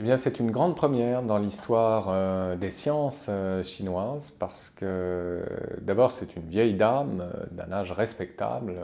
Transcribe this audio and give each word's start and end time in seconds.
Eh 0.00 0.04
bien, 0.04 0.16
c'est 0.16 0.38
une 0.38 0.52
grande 0.52 0.76
première 0.76 1.24
dans 1.24 1.38
l'histoire 1.38 2.06
euh, 2.08 2.54
des 2.54 2.70
sciences 2.70 3.26
euh, 3.28 3.64
chinoises 3.64 4.30
parce 4.38 4.70
que 4.70 5.42
d'abord, 5.80 6.12
c'est 6.12 6.36
une 6.36 6.44
vieille 6.44 6.74
dame 6.74 7.20
euh, 7.20 7.46
d'un 7.50 7.72
âge 7.72 7.90
respectable, 7.90 8.74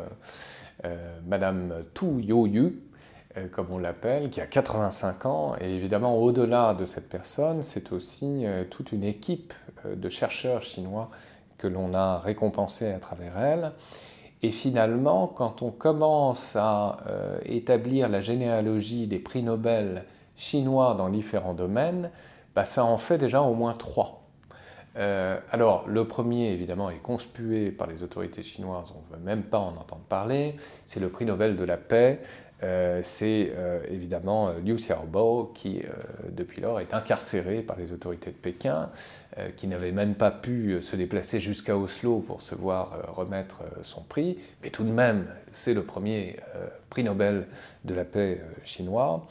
Madame 1.27 1.85
Tu 1.95 2.21
Yo-Yu, 2.21 2.83
comme 3.53 3.69
on 3.71 3.79
l'appelle, 3.79 4.29
qui 4.29 4.43
a 4.43 4.47
85 4.47 5.25
ans. 5.25 5.57
Et 5.61 5.77
évidemment, 5.77 6.19
au-delà 6.19 6.75
de 6.75 6.85
cette 6.85 7.09
personne, 7.09 7.63
c'est 7.63 7.93
aussi 7.93 8.45
toute 8.71 8.93
une 8.93 9.05
équipe 9.05 9.55
de 9.87 10.09
chercheurs 10.11 10.61
chinois 10.61 11.09
que 11.57 11.69
l'on 11.69 11.95
a 11.95 12.19
récompensé 12.19 12.93
à 12.93 12.99
travers 12.99 13.39
elle. 13.39 13.73
Et 14.43 14.51
finalement, 14.51 15.27
quand 15.27 15.63
on 15.63 15.71
commence 15.71 16.55
à 16.55 16.99
établir 17.47 18.11
la 18.11 18.21
généalogie 18.21 19.07
des 19.07 19.21
prix 19.21 19.43
Nobel 19.43 20.05
chinois 20.37 20.95
dans 20.95 21.09
différents 21.09 21.55
domaines, 21.55 22.11
bah, 22.55 22.65
ça 22.65 22.85
en 22.85 22.99
fait 22.99 23.19
déjà 23.19 23.43
au 23.43 23.55
moins 23.55 23.75
trois. 23.75 24.25
Euh, 24.97 25.39
alors, 25.51 25.89
le 25.89 26.07
premier, 26.07 26.51
évidemment, 26.51 26.89
est 26.89 27.03
conspué 27.03 27.73
par 27.73 27.89
les 27.89 28.03
autorités 28.03 28.43
chinoises, 28.43 28.93
on 28.95 29.13
ne 29.13 29.19
veut 29.19 29.25
même 29.25 29.43
pas 29.43 29.59
en 29.59 29.77
entendre 29.77 30.05
parler, 30.09 30.57
c'est 30.87 31.01
le 31.01 31.09
prix 31.09 31.25
Nobel 31.25 31.57
de 31.57 31.65
la 31.65 31.77
paix 31.77 32.21
euh, 32.63 33.01
c'est 33.03 33.53
euh, 33.57 33.81
évidemment 33.91 34.49
euh, 34.49 34.61
Liu 34.65 34.77
Xiaobo 34.77 35.53
qui, 35.55 35.83
depuis 36.31 36.61
lors, 36.61 36.81
est 36.81 36.95
incarcéré 36.95 37.63
par 37.63 37.77
les 37.77 37.93
autorités 37.93 38.31
de 38.31 38.37
Pékin, 38.37 38.91
qui 39.57 39.67
n'avait 39.67 39.91
même 39.91 40.15
pas 40.15 40.31
pu 40.31 40.81
se 40.81 40.95
déplacer 40.95 41.41
jusqu'à 41.41 41.77
Oslo 41.77 42.21
pour 42.21 42.41
se 42.41 42.55
voir 42.55 43.17
remettre 43.17 43.63
son 43.83 44.03
prix, 44.03 44.39
mais 44.63 44.71
tout 44.71 44.85
de 44.85 44.93
même, 44.93 45.27
c'est 45.51 45.75
le 45.75 45.83
premier 45.83 46.37
prix 46.89 47.03
Nobel 47.03 47.49
de 47.85 47.95
la 47.95 48.05
paix 48.05 48.41
chinois. 48.63 49.27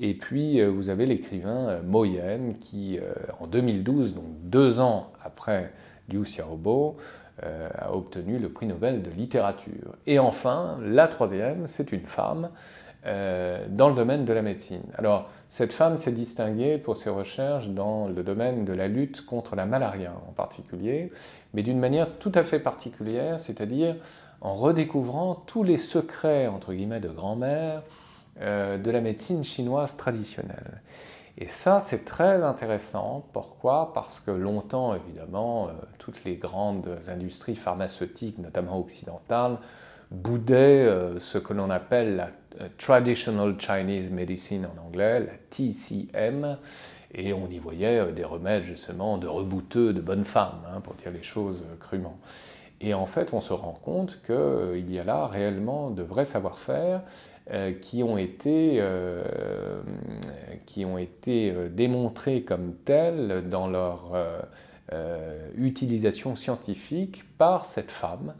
Et 0.00 0.14
puis, 0.14 0.64
vous 0.64 0.88
avez 0.88 1.04
l'écrivain 1.04 1.82
Mo 1.82 2.06
Yen 2.06 2.54
qui, 2.58 2.98
en 3.40 3.46
2012, 3.46 4.14
donc 4.14 4.24
deux 4.44 4.80
ans 4.80 5.12
après 5.22 5.70
Liu 6.08 6.22
Xiaobo, 6.22 6.96
euh, 7.44 7.68
a 7.76 7.92
obtenu 7.94 8.38
le 8.38 8.48
prix 8.48 8.66
Nobel 8.66 9.02
de 9.02 9.10
littérature. 9.10 9.96
Et 10.06 10.18
enfin, 10.18 10.78
la 10.82 11.08
troisième, 11.08 11.66
c'est 11.66 11.92
une 11.92 12.06
femme 12.06 12.50
euh, 13.04 13.66
dans 13.68 13.88
le 13.88 13.96
domaine 13.96 14.24
de 14.24 14.32
la 14.32 14.42
médecine. 14.42 14.84
Alors, 14.96 15.28
cette 15.48 15.72
femme 15.72 15.98
s'est 15.98 16.12
distinguée 16.12 16.78
pour 16.78 16.96
ses 16.96 17.10
recherches 17.10 17.68
dans 17.68 18.06
le 18.06 18.22
domaine 18.22 18.64
de 18.64 18.72
la 18.72 18.86
lutte 18.86 19.26
contre 19.26 19.56
la 19.56 19.66
malaria 19.66 20.12
en 20.28 20.32
particulier, 20.32 21.10
mais 21.52 21.62
d'une 21.62 21.80
manière 21.80 22.18
tout 22.18 22.32
à 22.34 22.44
fait 22.44 22.60
particulière, 22.60 23.40
c'est-à-dire 23.40 23.96
en 24.40 24.54
redécouvrant 24.54 25.34
tous 25.34 25.64
les 25.64 25.78
secrets, 25.78 26.46
entre 26.46 26.72
guillemets, 26.72 27.00
de 27.00 27.08
grand-mère 27.08 27.82
de 28.40 28.90
la 28.90 29.00
médecine 29.00 29.44
chinoise 29.44 29.96
traditionnelle. 29.96 30.80
Et 31.38 31.48
ça, 31.48 31.80
c'est 31.80 32.04
très 32.04 32.42
intéressant. 32.42 33.26
Pourquoi? 33.32 33.92
Parce 33.94 34.20
que 34.20 34.30
longtemps, 34.30 34.94
évidemment, 34.94 35.68
euh, 35.68 35.72
toutes 35.98 36.24
les 36.24 36.36
grandes 36.36 36.98
industries 37.08 37.56
pharmaceutiques, 37.56 38.38
notamment 38.38 38.78
occidentales, 38.78 39.58
boudaient 40.10 40.84
euh, 40.86 41.18
ce 41.18 41.38
que 41.38 41.54
l'on 41.54 41.70
appelle 41.70 42.16
la 42.16 42.30
euh, 42.60 42.68
Traditional 42.76 43.58
Chinese 43.58 44.10
Medicine 44.10 44.66
en 44.66 44.86
anglais, 44.86 45.20
la 45.20 45.32
TCM, 45.48 46.58
et 47.14 47.32
on 47.32 47.48
y 47.48 47.58
voyait 47.58 48.12
des 48.12 48.24
remèdes 48.24 48.64
justement 48.64 49.16
de 49.16 49.26
rebouteux, 49.26 49.94
de 49.94 50.00
bonnes 50.00 50.24
femmes, 50.24 50.62
hein, 50.70 50.80
pour 50.80 50.94
dire 50.94 51.10
les 51.12 51.22
choses 51.22 51.64
crûment. 51.80 52.18
Et 52.82 52.94
en 52.94 53.06
fait, 53.06 53.32
on 53.32 53.40
se 53.40 53.52
rend 53.52 53.78
compte 53.84 54.20
qu'il 54.26 54.92
y 54.92 54.98
a 54.98 55.04
là 55.04 55.26
réellement 55.26 55.90
de 55.90 56.02
vrais 56.02 56.24
savoir-faire 56.24 57.02
euh, 57.50 57.72
qui 57.72 58.04
ont 58.04 58.18
été, 58.18 58.76
euh, 58.78 59.24
qui 60.64 60.84
ont 60.84 60.96
été 60.96 61.50
euh, 61.50 61.68
démontrés 61.68 62.42
comme 62.42 62.74
tels 62.84 63.48
dans 63.48 63.66
leur 63.66 64.12
utilisation 65.56 66.36
scientifique 66.36 67.24
par 67.38 67.64
cette 67.64 67.90
femme. 67.90 68.34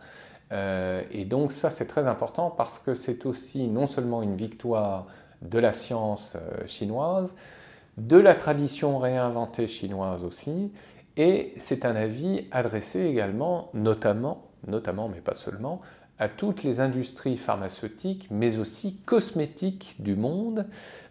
et 0.50 1.24
donc 1.24 1.52
ça 1.52 1.70
c'est 1.70 1.86
très 1.86 2.06
important 2.06 2.50
parce 2.50 2.78
que 2.78 2.94
c'est 2.94 3.24
aussi 3.24 3.68
non 3.68 3.86
seulement 3.86 4.22
une 4.22 4.36
victoire 4.36 5.06
de 5.40 5.58
la 5.58 5.72
science 5.72 6.36
chinoise, 6.66 7.34
de 7.96 8.18
la 8.18 8.34
tradition 8.34 8.98
réinventée 8.98 9.66
chinoise 9.66 10.24
aussi, 10.24 10.70
et 11.16 11.52
c'est 11.58 11.84
un 11.84 11.94
avis 11.94 12.46
adressé 12.50 13.00
également, 13.04 13.70
notamment, 13.74 14.48
notamment 14.66 15.08
mais 15.08 15.20
pas 15.20 15.34
seulement, 15.34 15.80
à 16.18 16.28
toutes 16.28 16.62
les 16.62 16.80
industries 16.80 17.36
pharmaceutiques, 17.36 18.28
mais 18.30 18.56
aussi 18.58 18.96
cosmétiques 19.04 19.96
du 19.98 20.14
monde, 20.14 20.66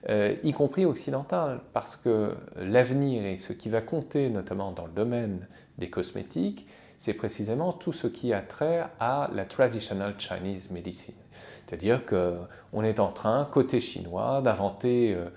euh, 0.09 0.35
y 0.43 0.53
compris 0.53 0.85
occidentales, 0.85 1.59
parce 1.73 1.97
que 1.97 2.35
l'avenir 2.57 3.25
et 3.25 3.37
ce 3.37 3.51
qui 3.51 3.69
va 3.69 3.81
compter 3.81 4.29
notamment 4.29 4.71
dans 4.71 4.85
le 4.85 4.93
domaine 4.93 5.47
des 5.77 5.89
cosmétiques, 5.89 6.65
c'est 6.97 7.13
précisément 7.13 7.73
tout 7.73 7.91
ce 7.91 8.07
qui 8.07 8.31
a 8.31 8.41
trait 8.41 8.85
à 8.99 9.29
la 9.33 9.43
traditional 9.45 10.15
Chinese 10.17 10.71
medicine. 10.71 11.15
C'est-à-dire 11.67 12.05
qu'on 12.05 12.83
est 12.83 12.99
en 12.99 13.11
train, 13.11 13.45
côté 13.51 13.79
chinois, 13.79 14.41
d'inventer 14.41 15.13
euh, 15.13 15.29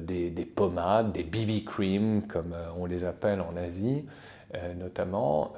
des, 0.00 0.30
des, 0.30 0.44
pommades, 0.44 1.12
des 1.12 1.22
BB 1.22 1.64
cream, 1.64 2.26
comme 2.26 2.54
on 2.78 2.86
les 2.86 3.04
appelle 3.04 3.40
en 3.40 3.56
Asie, 3.56 4.04
notamment 4.78 5.52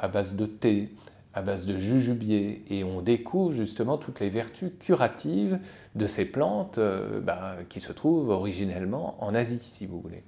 à 0.00 0.08
base 0.08 0.34
de 0.34 0.46
thé, 0.46 0.90
à 1.34 1.42
base 1.42 1.66
de 1.66 1.78
jujubier 1.78 2.64
et 2.70 2.82
on 2.82 3.00
découvre 3.02 3.52
justement 3.52 3.98
toutes 3.98 4.20
les 4.20 4.30
vertus 4.30 4.72
curatives 4.80 5.58
de 5.94 6.06
ces 6.06 6.24
plantes 6.24 6.78
euh, 6.78 7.20
ben, 7.20 7.56
qui 7.68 7.80
se 7.80 7.92
trouvent 7.92 8.30
originellement 8.30 9.16
en 9.20 9.34
Asie, 9.34 9.60
si 9.62 9.86
vous 9.86 10.00
voulez. 10.00 10.24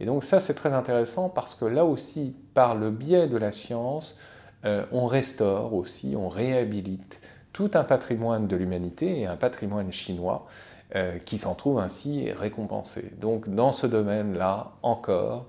Et 0.00 0.06
donc 0.06 0.24
ça, 0.24 0.40
c'est 0.40 0.54
très 0.54 0.72
intéressant 0.72 1.28
parce 1.28 1.54
que 1.54 1.64
là 1.64 1.84
aussi, 1.84 2.34
par 2.54 2.74
le 2.74 2.90
biais 2.90 3.28
de 3.28 3.36
la 3.36 3.52
science, 3.52 4.16
euh, 4.64 4.84
on 4.92 5.06
restaure 5.06 5.74
aussi, 5.74 6.14
on 6.16 6.28
réhabilite 6.28 7.20
tout 7.52 7.70
un 7.74 7.84
patrimoine 7.84 8.46
de 8.46 8.56
l'humanité 8.56 9.20
et 9.20 9.26
un 9.26 9.36
patrimoine 9.36 9.92
chinois 9.92 10.46
euh, 10.94 11.18
qui 11.18 11.38
s'en 11.38 11.54
trouve 11.54 11.78
ainsi 11.78 12.30
récompensé. 12.32 13.12
Donc 13.20 13.48
dans 13.48 13.72
ce 13.72 13.86
domaine-là, 13.86 14.72
encore, 14.82 15.46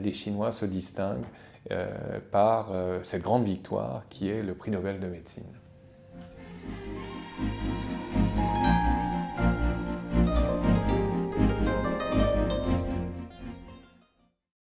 les 0.00 0.12
Chinois 0.12 0.50
se 0.50 0.64
distinguent 0.64 1.24
euh, 1.70 2.18
par 2.30 2.68
euh, 2.72 3.00
cette 3.02 3.20
grande 3.20 3.44
victoire 3.44 4.02
qui 4.08 4.30
est 4.30 4.42
le 4.42 4.54
prix 4.54 4.70
Nobel 4.70 5.00
de 5.00 5.06
médecine. 5.06 5.44